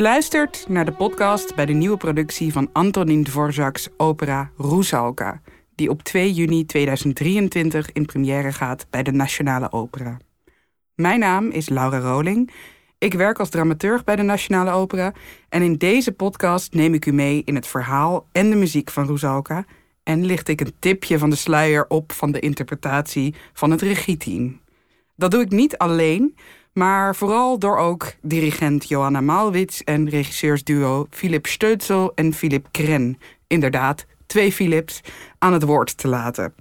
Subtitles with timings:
[0.00, 5.40] Luistert naar de podcast bij de nieuwe productie van Antonin Dvorak's opera Rusalka,
[5.74, 10.16] die op 2 juni 2023 in première gaat bij de Nationale Opera.
[10.94, 12.50] Mijn naam is Laura Roling.
[12.98, 15.12] Ik werk als dramaturg bij de Nationale Opera
[15.48, 19.06] en in deze podcast neem ik u mee in het verhaal en de muziek van
[19.06, 19.64] Rusalka
[20.02, 24.60] en licht ik een tipje van de sluier op van de interpretatie van het regieteam.
[25.16, 26.34] Dat doe ik niet alleen,
[26.72, 34.06] maar vooral door ook dirigent Johanna Malwitz en regisseursduo Philip Steutsel en Philip Kren, inderdaad
[34.26, 35.00] twee Philips,
[35.38, 36.54] aan het woord te laten.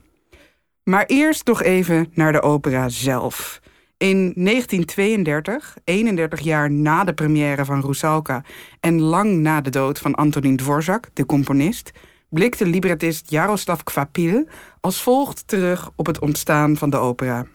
[0.83, 3.61] Maar eerst nog even naar de opera zelf.
[3.97, 8.44] In 1932, 31 jaar na de première van Rusalka
[8.79, 11.91] en lang na de dood van Antonin Dvorak, de componist,
[12.29, 14.47] blikte librettist Jaroslav Kvapil
[14.81, 17.45] als volgt terug op het ontstaan van de opera.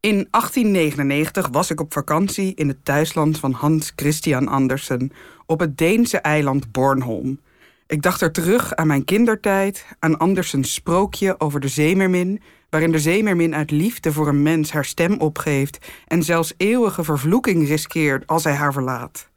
[0.00, 5.12] In 1899 was ik op vakantie in het thuisland van Hans Christian Andersen
[5.46, 7.40] op het Deense eiland Bornholm.
[7.86, 12.98] Ik dacht er terug aan mijn kindertijd, aan Andersens sprookje over de zeemermin, waarin de
[12.98, 18.44] zeemermin uit liefde voor een mens haar stem opgeeft en zelfs eeuwige vervloeking riskeert als
[18.44, 19.28] hij haar verlaat.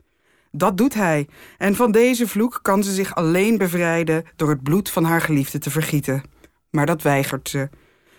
[0.51, 4.89] Dat doet hij, en van deze vloek kan ze zich alleen bevrijden door het bloed
[4.89, 6.23] van haar geliefde te vergieten.
[6.69, 7.69] Maar dat weigert ze.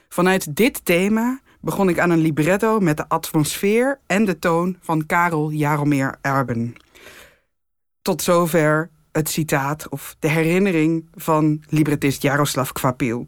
[0.08, 5.06] Vanuit dit thema begon ik aan een libretto met de atmosfeer en de toon van
[5.06, 6.74] Karel Jaromir Erben.
[8.02, 13.26] Tot zover het citaat of de herinnering van librettist Jaroslav Kvapil.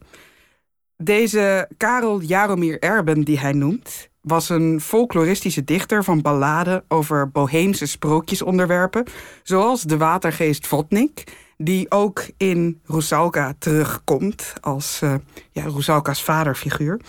[0.97, 7.87] Deze Karel Jaromir Erben, die hij noemt, was een folkloristische dichter van balladen over boheemse
[7.87, 9.05] sprookjesonderwerpen,
[9.43, 11.25] zoals de watergeest Vodnik,
[11.57, 15.15] die ook in Rusalka terugkomt als uh,
[15.51, 17.01] ja, Rusalka's vaderfiguur.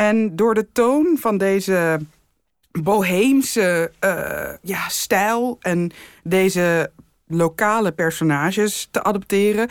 [0.00, 2.00] En door de toon van deze
[2.72, 5.90] boheemse uh, ja, stijl en
[6.22, 6.90] deze
[7.26, 9.68] lokale personages te adopteren,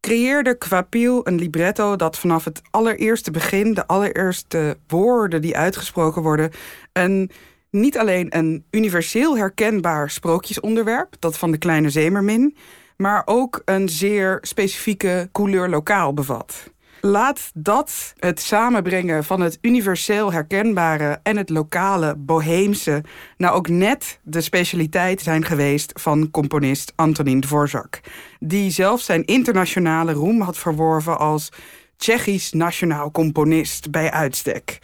[0.00, 6.50] creëerde Quapiel een libretto dat vanaf het allereerste begin, de allereerste woorden die uitgesproken worden,
[6.92, 7.30] een
[7.70, 12.56] niet alleen een universeel herkenbaar sprookjesonderwerp, dat van de kleine zeemermin,
[12.96, 16.70] maar ook een zeer specifieke couleur lokaal bevat.
[17.00, 23.04] Laat dat het samenbrengen van het universeel herkenbare en het lokale boheemse
[23.36, 28.00] nou ook net de specialiteit zijn geweest van componist Antonin Dvorak,
[28.40, 31.52] die zelf zijn internationale roem had verworven als
[31.96, 34.78] Tsjechisch nationaal componist bij uitstek.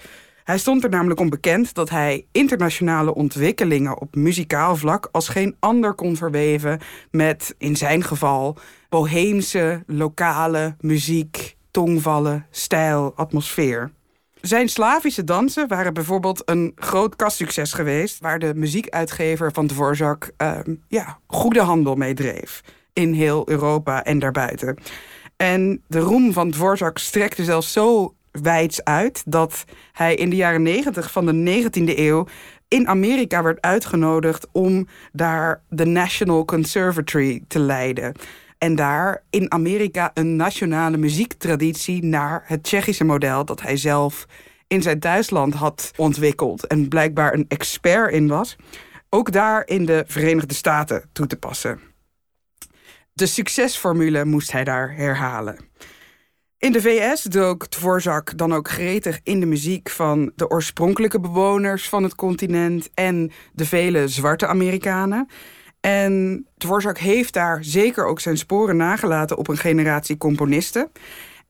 [0.44, 5.56] Hij stond er namelijk om bekend dat hij internationale ontwikkelingen op muzikaal vlak als geen
[5.60, 8.56] ander kon verweven met, in zijn geval,
[8.88, 13.90] boheemse, lokale muziek, tongvallen, stijl, atmosfeer.
[14.40, 20.58] Zijn Slavische dansen waren bijvoorbeeld een groot kastsucces geweest, waar de muziekuitgever van Dvorak uh,
[20.88, 22.60] ja, goede handel mee dreef.
[22.92, 24.78] In heel Europa en daarbuiten.
[25.36, 30.62] En de roem van Dvorak strekte zelfs zo wijds uit dat hij in de jaren
[30.62, 32.26] 90 van de 19e eeuw
[32.68, 38.14] in Amerika werd uitgenodigd om daar de National Conservatory te leiden.
[38.64, 44.26] En daar in Amerika een nationale muziektraditie naar het Tsjechische model dat hij zelf
[44.66, 48.56] in zijn thuisland had ontwikkeld en blijkbaar een expert in was,
[49.10, 51.80] ook daar in de Verenigde Staten toe te passen.
[53.12, 55.58] De succesformule moest hij daar herhalen.
[56.58, 61.88] In de VS dook Dvorak dan ook gretig in de muziek van de oorspronkelijke bewoners
[61.88, 65.28] van het continent en de vele zwarte Amerikanen.
[65.84, 70.90] En Dvorak heeft daar zeker ook zijn sporen nagelaten op een generatie componisten.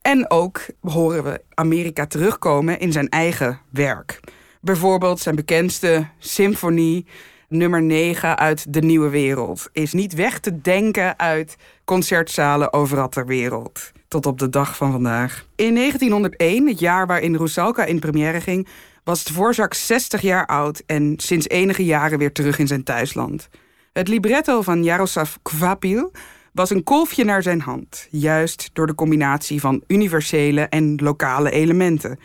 [0.02, 4.20] En ook horen we Amerika terugkomen in zijn eigen werk.
[4.60, 7.06] Bijvoorbeeld zijn bekendste symfonie
[7.48, 13.26] nummer 9 uit De Nieuwe Wereld is niet weg te denken uit concertzalen overal ter
[13.26, 13.92] wereld.
[14.08, 15.46] Tot op de dag van vandaag.
[15.56, 18.68] In 1901, het jaar waarin Rusalka in première ging,
[19.04, 23.48] was Dvorak 60 jaar oud en sinds enige jaren weer terug in zijn thuisland.
[23.94, 26.12] Het libretto van Jaroslav Kvapil
[26.52, 32.18] was een kolfje naar zijn hand, juist door de combinatie van universele en lokale elementen.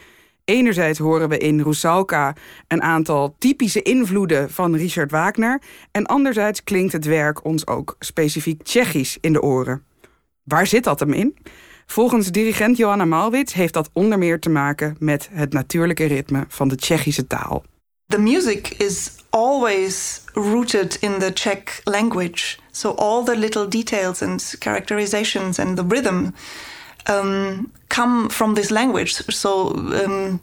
[0.45, 2.35] Enerzijds horen we in Rusalka
[2.67, 5.61] een aantal typische invloeden van Richard Wagner
[5.91, 9.83] en anderzijds klinkt het werk ons ook specifiek Tsjechisch in de oren.
[10.43, 11.37] Waar zit dat hem in?
[11.85, 16.67] Volgens dirigent Johanna Malwitz heeft dat onder meer te maken met het natuurlijke ritme van
[16.67, 17.63] de Tsjechische taal.
[18.07, 22.59] The music is always rooted in the Czech language.
[22.71, 26.33] So all the little details and characterizations and the rhythm
[27.07, 29.13] um, come from this language.
[29.13, 30.39] So, um,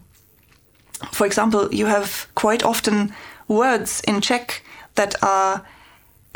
[1.11, 3.13] for example, you have quite often
[3.47, 4.63] words in Czech
[4.95, 5.63] that are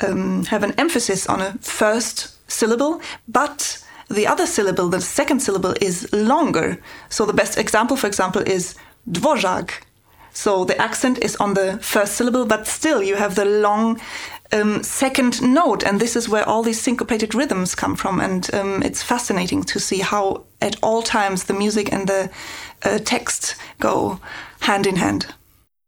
[0.03, 5.73] um, have an emphasis on a first syllable, but the other syllable, the second syllable,
[5.81, 6.77] is longer.
[7.09, 8.75] So the best example, for example, is
[9.09, 9.71] dvořák.
[10.33, 13.99] So the accent is on the first syllable, but still you have the long
[14.51, 18.19] um, second note, and this is where all these syncopated rhythms come from.
[18.19, 22.29] And um, it's fascinating to see how, at all times, the music and the
[22.85, 24.19] uh, text go
[24.59, 25.39] hand in hand.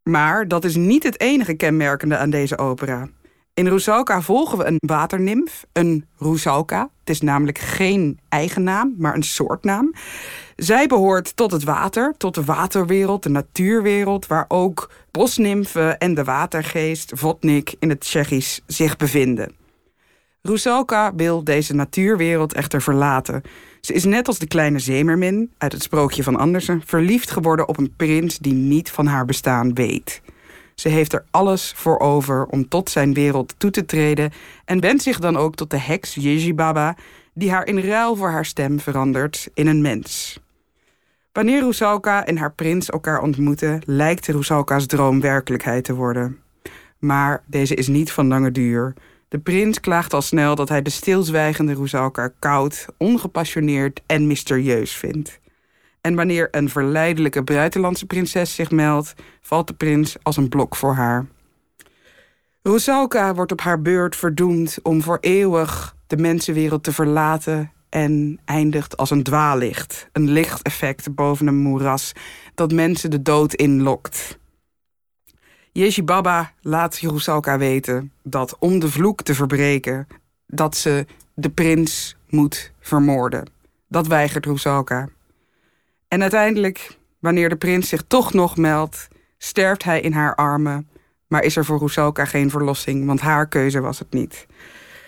[0.03, 3.09] Maar dat is niet het enige kenmerkende aan deze opera.
[3.53, 6.89] In Rusalka volgen we een waternimf, een Rusalka.
[7.03, 9.94] Het is namelijk geen eigen naam, maar een soortnaam.
[10.55, 16.23] Zij behoort tot het water, tot de waterwereld, de natuurwereld, waar ook bosnimfen en de
[16.23, 19.55] watergeest Vodnik in het Tsjechisch zich bevinden.
[20.41, 23.41] Rusalka wil deze natuurwereld echter verlaten.
[23.81, 27.77] Ze is net als de kleine zeemermin uit het sprookje van Andersen verliefd geworden op
[27.77, 30.21] een prins die niet van haar bestaan weet.
[30.75, 34.31] Ze heeft er alles voor over om tot zijn wereld toe te treden
[34.65, 36.95] en wendt zich dan ook tot de heks Yejibaba,
[37.33, 40.39] die haar in ruil voor haar stem verandert in een mens.
[41.31, 46.39] Wanneer Rusalka en haar prins elkaar ontmoeten, lijkt Rusalka's droom werkelijkheid te worden.
[46.99, 48.93] Maar deze is niet van lange duur.
[49.27, 55.39] De prins klaagt al snel dat hij de stilzwijgende Rusalka koud, ongepassioneerd en mysterieus vindt.
[56.03, 60.94] En wanneer een verleidelijke buitenlandse prinses zich meldt, valt de prins als een blok voor
[60.94, 61.25] haar.
[62.61, 68.97] Rusalka wordt op haar beurt verdoemd om voor eeuwig de mensenwereld te verlaten en eindigt
[68.97, 72.11] als een dwaallicht, een lichteffect boven een moeras
[72.55, 74.38] dat mensen de dood inlokt.
[75.71, 80.07] Yeshi Baba laat Rusalka weten dat om de vloek te verbreken,
[80.47, 83.50] dat ze de prins moet vermoorden.
[83.88, 85.09] Dat weigert Rusalka.
[86.13, 89.07] En uiteindelijk, wanneer de prins zich toch nog meldt,
[89.38, 90.89] sterft hij in haar armen.
[91.27, 94.45] Maar is er voor Rusalka geen verlossing, want haar keuze was het niet.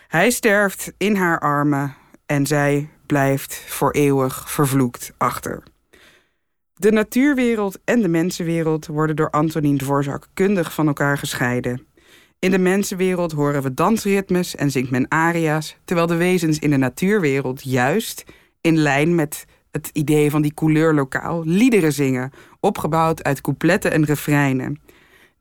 [0.07, 5.63] Hij sterft in haar armen en zij blijft voor eeuwig vervloekt achter.
[6.73, 11.87] De natuurwereld en de mensenwereld worden door Antonin Dvorak kundig van elkaar gescheiden.
[12.39, 16.77] In de mensenwereld horen we dansritmes en zingt men aria's, terwijl de wezens in de
[16.77, 18.23] natuurwereld juist
[18.61, 24.81] in lijn met het idee van die couleurlokaal liederen zingen, opgebouwd uit coupletten en refreinen.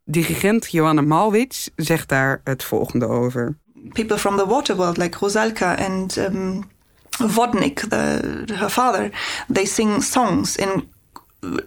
[0.05, 3.57] Dirigent Joanna Malwitz zegt daar het volgende over.
[3.93, 6.65] People from the water world, like Rosalka and um,
[7.11, 8.21] Vodnik, the,
[8.53, 9.11] her father,
[9.53, 10.89] they sing songs in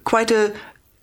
[0.04, 0.52] quite a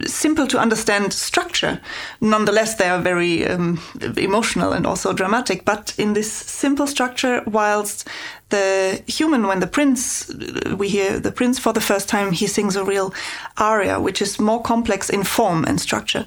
[0.06, 1.80] simple to understand structure.
[2.20, 3.80] Nonetheless, they are very um,
[4.16, 5.64] emotional and also dramatic.
[5.64, 8.08] But in this simple structure, whilst
[8.50, 10.32] the human, when the prince,
[10.76, 13.12] we hear the prince for the first time, he sings a real
[13.56, 16.26] aria, which is more complex in form and structure.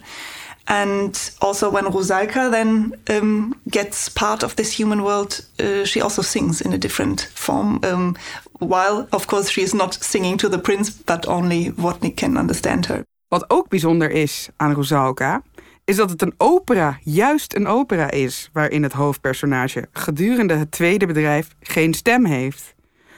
[0.70, 6.22] And also, when Rusalka then um, gets part of this human world, uh, she also
[6.22, 7.80] sings in a different form.
[7.84, 8.18] Um,
[8.60, 12.88] while, of course, she is not singing to the prince, but only Wodnik can understand
[12.88, 13.06] her.
[13.28, 15.42] Wat ook bijzonder is aan Rusalka,
[15.86, 21.06] is dat het een opera, juist een opera is, waarin het hoofdpersonage gedurende het tweede
[21.06, 22.76] bedrijf geen stem heeft.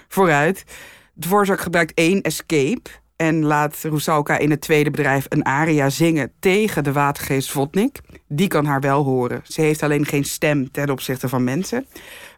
[0.08, 0.64] Vooruit,
[1.20, 6.84] Dvorak gebruikt één escape en laat Rusalka in het tweede bedrijf een aria zingen tegen
[6.84, 8.00] de watergeest Vodnik.
[8.28, 9.42] Die kan haar wel horen.
[9.44, 11.86] Ze heeft alleen geen stem ten opzichte van mensen.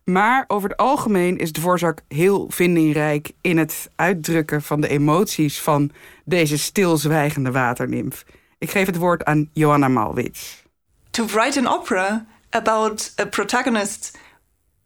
[0.04, 5.92] Maar over het algemeen is Dvorak heel vindingrijk in het uitdrukken van de emoties van
[6.26, 8.26] deze stilzwijgende waternimf.
[8.58, 10.64] Ik geef het woord aan Joanna Malwitz.
[11.12, 14.18] To write an opera about a protagonist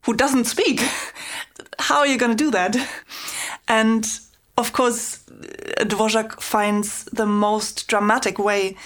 [0.00, 0.80] who doesn't speak,
[1.88, 2.78] how are you going to do that?
[3.64, 4.20] And
[4.54, 5.18] of course,
[5.86, 8.76] Dvorak finds the most dramatic way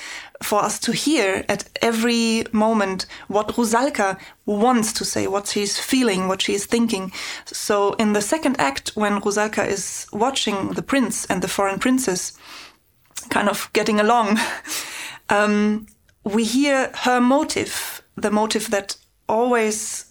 [0.42, 6.28] for us to hear at every moment what Rusalka wants to say, what she's feeling,
[6.28, 7.12] what she's thinking.
[7.44, 12.32] So, in the second act, when Rusalka is watching the prince and the foreign princess
[13.28, 14.38] kind of getting along,
[15.28, 15.87] um,
[16.25, 18.97] we hear her motive, the motive that
[19.28, 20.06] always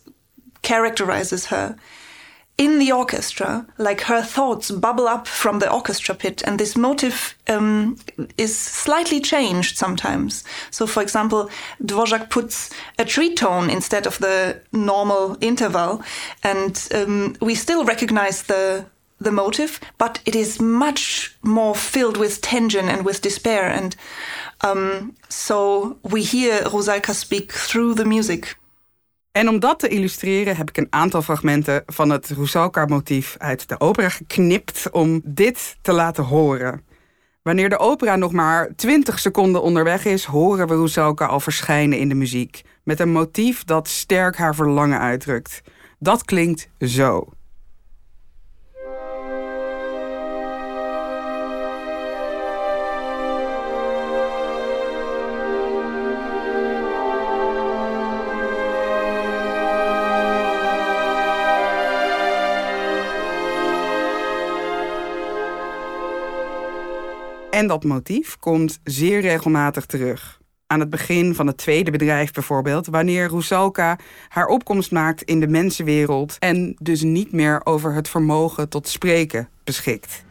[0.61, 1.75] characterizes her
[2.59, 7.33] in the orchestra, like her thoughts bubble up from the orchestra pit, and this motive
[7.47, 7.95] um,
[8.37, 10.43] is slightly changed sometimes.
[10.69, 11.49] So, for example,
[11.81, 16.03] Dvorak puts a tritone instead of the normal interval,
[16.43, 18.85] and um, we still recognize the
[19.21, 23.95] the motive, but it is much more filled with tension and with despair, and
[24.61, 28.55] um, so we hear Rosalka speak through the music.
[29.31, 33.79] En om dat te illustreren heb ik een aantal fragmenten van het Rusalka-motief uit de
[33.79, 36.83] opera geknipt om dit te laten horen.
[37.41, 42.09] Wanneer de opera nog maar 20 seconden onderweg is, horen we Rusalka al verschijnen in
[42.09, 42.61] de muziek.
[42.83, 45.61] met een motief dat sterk haar verlangen uitdrukt.
[45.99, 47.33] Dat klinkt zo.
[67.49, 70.39] En dat motief komt zeer regelmatig terug.
[70.67, 75.47] Aan het begin van het tweede bedrijf bijvoorbeeld, wanneer Rusalka haar opkomst maakt in de
[75.47, 80.27] mensenwereld en dus niet meer over het vermogen tot spreken beschikt.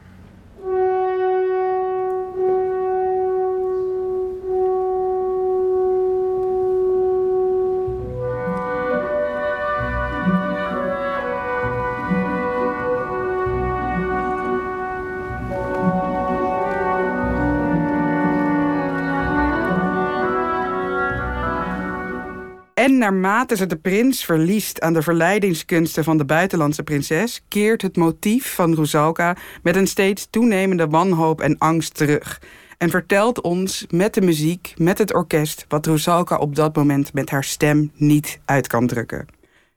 [22.88, 27.96] En naarmate ze de prins verliest aan de verleidingskunsten van de buitenlandse prinses, keert het
[27.96, 32.40] motief van Rusalka met een steeds toenemende wanhoop en angst terug.
[32.78, 37.30] En vertelt ons met de muziek, met het orkest, wat Rusalka op dat moment met
[37.30, 39.26] haar stem niet uit kan drukken.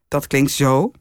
[0.07, 0.91] Dat klinkt zo.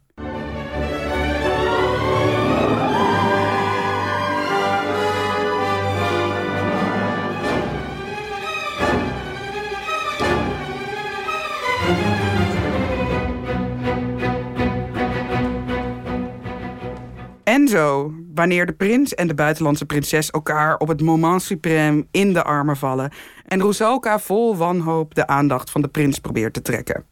[17.70, 22.42] Zo, wanneer de prins en de buitenlandse prinses elkaar op het moment suprême in de
[22.42, 23.10] armen vallen
[23.46, 27.04] en Rusalka vol wanhoop de aandacht van de prins probeert te trekken.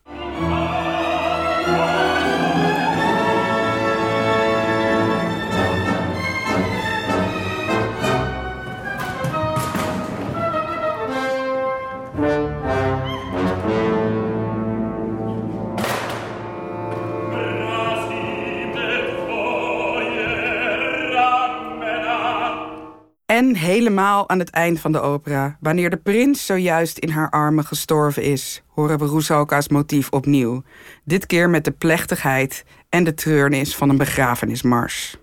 [23.32, 27.64] En helemaal aan het eind van de opera, wanneer de prins zojuist in haar armen
[27.64, 30.62] gestorven is, horen we Rusalka's motief opnieuw.
[31.04, 35.16] Dit keer met de plechtigheid en de treurnis van een begrafenismars.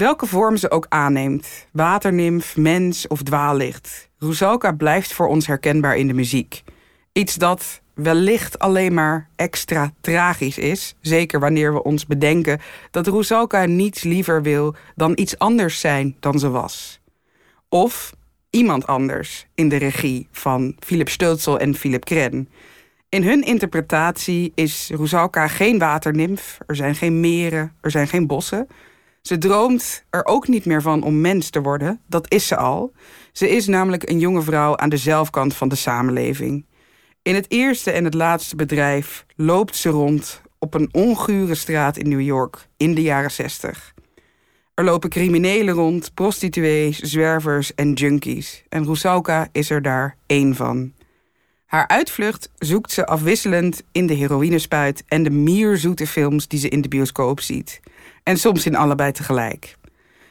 [0.00, 6.06] Welke vorm ze ook aanneemt, waternimf, mens of dwaallicht, Rusalka blijft voor ons herkenbaar in
[6.06, 6.62] de muziek.
[7.12, 13.64] Iets dat wellicht alleen maar extra tragisch is, zeker wanneer we ons bedenken dat Rusalka
[13.64, 17.00] niets liever wil dan iets anders zijn dan ze was.
[17.68, 18.12] Of
[18.50, 22.48] iemand anders in de regie van Philip Stölzel en Philip Kren.
[23.08, 28.68] In hun interpretatie is Rusalka geen waternimf, er zijn geen meren, er zijn geen bossen.
[29.22, 32.92] Ze droomt er ook niet meer van om mens te worden, dat is ze al.
[33.32, 36.66] Ze is namelijk een jonge vrouw aan de zelfkant van de samenleving.
[37.22, 42.08] In het eerste en het laatste bedrijf loopt ze rond op een ongure straat in
[42.08, 43.94] New York in de jaren 60.
[44.74, 48.64] Er lopen criminelen rond, prostituees, zwervers en junkies.
[48.68, 50.92] En Rusalka is er daar één van.
[51.66, 56.80] Haar uitvlucht zoekt ze afwisselend in de heroïnespuit en de mierzoete films die ze in
[56.80, 57.80] de bioscoop ziet.
[58.22, 59.76] En soms in allebei tegelijk.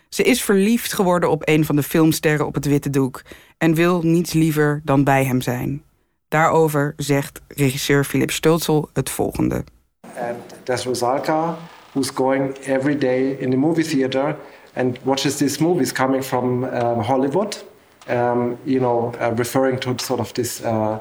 [0.10, 3.22] Ze is verliefd geworden op een van de filmsterren op het witte doek
[3.58, 5.84] en wil niets liever dan bij hem zijn.
[6.27, 9.63] Daarover zegt regisseur Philip Stölzel het volgende.
[10.01, 11.58] And there's Rosalka,
[11.91, 14.36] who's going every day in the movie theater
[14.74, 17.65] and watches these movies coming from uh, Hollywood.
[18.10, 20.98] Um, you know, uh, referring to sort of this uh,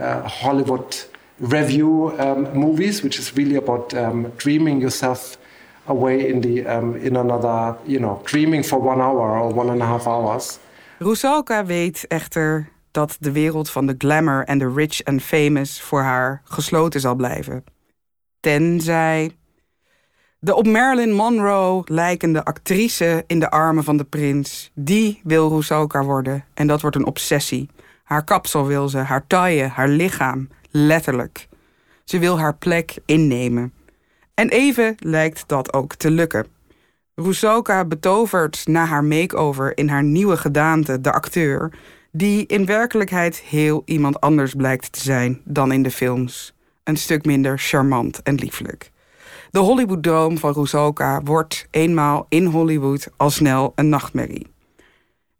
[0.00, 1.08] uh Hollywood
[1.38, 5.36] review um, movies, which is really about um, dreaming yourself
[5.88, 9.82] away in the um, in another, you know, dreaming for one hour or one and
[9.82, 10.58] a half hours.
[10.98, 16.02] Rusalka weet echter dat de wereld van de glamour en de rich and famous voor
[16.02, 17.64] haar gesloten zal blijven.
[18.40, 19.30] Tenzij
[20.40, 26.04] de op Marilyn Monroe lijkende actrice in de armen van de prins, die wil Rusalka
[26.04, 27.68] worden en dat wordt een obsessie.
[28.04, 31.48] Haar kapsel wil ze, haar taille, haar lichaam, letterlijk.
[32.04, 33.72] Ze wil haar plek innemen.
[34.38, 36.46] En even lijkt dat ook te lukken.
[37.14, 41.72] Rusalka betovert na haar makeover in haar nieuwe gedaante de acteur
[42.12, 46.54] die in werkelijkheid heel iemand anders blijkt te zijn dan in de films.
[46.84, 48.90] Een stuk minder charmant en lieflijk.
[49.50, 54.46] De Hollywood-droom van Rusalka wordt eenmaal in Hollywood al snel een nachtmerrie.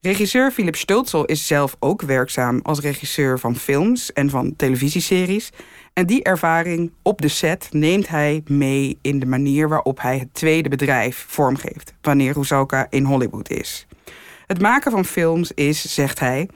[0.00, 5.50] Regisseur Philip Stultzel is zelf ook werkzaam als regisseur van films en van televisieseries.
[5.98, 10.34] En die ervaring op de set neemt hij mee in de manier waarop hij het
[10.34, 13.86] tweede bedrijf vormgeeft wanneer Rusalka in Hollywood is.
[14.46, 16.48] Het maken van films is, zegt hij,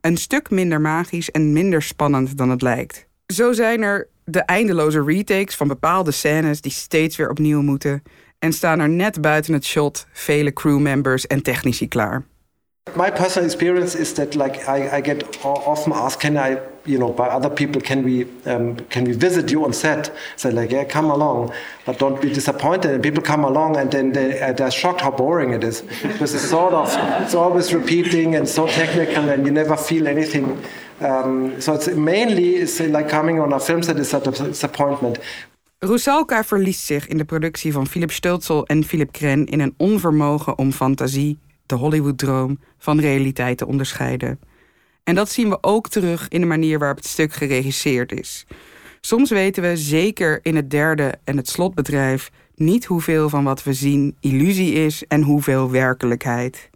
[0.00, 3.06] een stuk minder magisch en minder spannend dan het lijkt.
[3.26, 8.02] Zo zijn er de eindeloze retakes van bepaalde scènes die steeds weer opnieuw moeten
[8.38, 12.24] en staan er net buiten het shot vele crewmembers en technici klaar.
[12.94, 17.12] My personal experience is that like I, I get often asked, can I, you know,
[17.12, 20.14] by other people, can we um, can we visit you on set?
[20.36, 21.52] So like, yeah, come along,
[21.84, 22.92] but don't be disappointed.
[22.92, 26.32] And people come along and then they, uh, they're shocked how boring it is because
[26.32, 26.88] it's sort of
[27.22, 30.56] it's always repeating and so technical and you never feel anything.
[31.00, 35.18] Um, so it's mainly it's like coming on a film set is a disappointment.
[35.78, 40.58] Rusalka verliest zich in de productie van Philip Stultzel en Philip Kren in een onvermogen
[40.58, 44.40] om fantasie de Hollywood-droom van realiteit te onderscheiden.
[45.04, 48.46] En dat zien we ook terug in de manier waarop het stuk geregisseerd is.
[49.00, 53.72] Soms weten we zeker in het derde en het slotbedrijf niet hoeveel van wat we
[53.72, 56.70] zien illusie is en hoeveel werkelijkheid.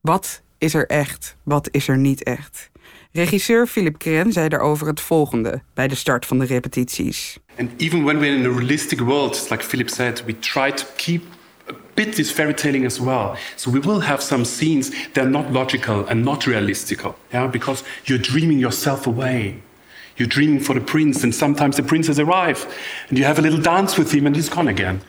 [0.00, 2.70] Wat is er echt, wat is er niet echt?
[3.12, 7.38] Regisseur Philip Kren zei daarover het volgende bij de start van de repetities.
[7.58, 11.22] And even when we're in a realistic world, like Philip said, we try to keep
[11.98, 13.36] bit this fairy telling as well.
[13.56, 17.82] So we will have some scenes that are not logical and not realistical, yeah, because
[18.04, 19.54] you're dreaming yourself away.
[20.14, 22.66] You're dreaming for the prince, and sometimes the princes arrive,
[23.08, 25.00] and you have a little dance with him, and he's gone again.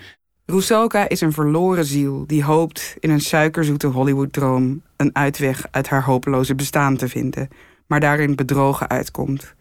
[1.07, 6.55] Is een verloren ziel die hoopt in een suikerzoete Hollywood-droom een uitweg uit haar hopeloze
[6.55, 7.47] bestaan te vinden,
[7.87, 9.55] maar daarin bedrogen uitkomt.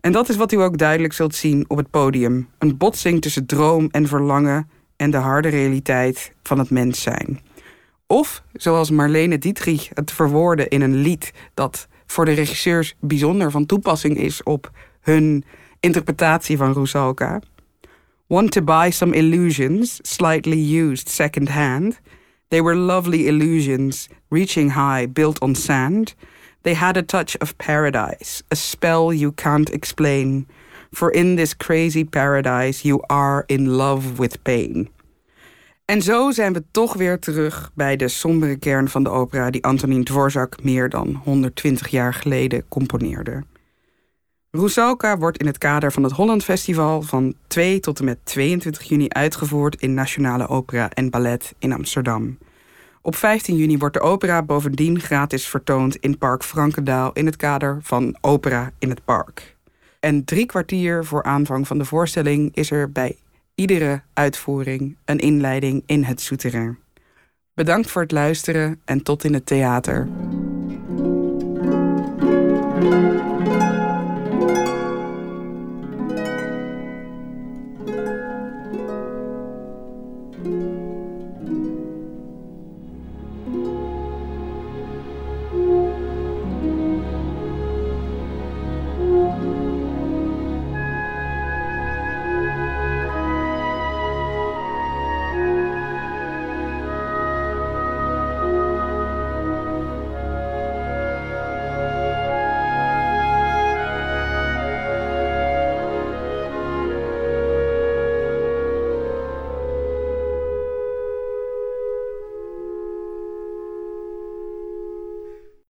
[0.00, 3.46] En dat is wat u ook duidelijk zult zien op het podium: een botsing tussen
[3.46, 4.68] droom en verlangen,
[5.02, 7.40] en de harde realiteit van het mens zijn.
[8.06, 13.66] Of, zoals Marlene Dietrich het verwoordde in een lied dat voor de regisseurs bijzonder van
[13.66, 15.44] toepassing is op hun
[15.80, 17.40] interpretatie van Rusalka.
[18.26, 22.00] Want to buy some illusions, slightly used second hand.
[22.48, 26.14] They were lovely illusions, reaching high, built on sand.
[26.60, 30.46] They had a touch of paradise, a spell you can't explain.
[30.92, 34.90] For in this crazy paradise you are in love with pain.
[35.84, 39.64] En zo zijn we toch weer terug bij de sombere kern van de opera die
[39.64, 43.42] Antonin Dvorak meer dan 120 jaar geleden componeerde.
[44.50, 48.82] Rusalka wordt in het kader van het Holland Festival van 2 tot en met 22
[48.82, 52.38] juni uitgevoerd in Nationale Opera en Ballet in Amsterdam.
[53.02, 57.78] Op 15 juni wordt de opera bovendien gratis vertoond in Park Frankendaal in het kader
[57.82, 59.56] van Opera in het Park.
[60.02, 63.16] En drie kwartier voor aanvang van de voorstelling is er bij
[63.54, 66.78] iedere uitvoering een inleiding in het souterrain.
[67.54, 70.08] Bedankt voor het luisteren en tot in het theater.